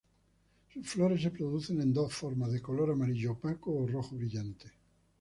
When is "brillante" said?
4.15-4.65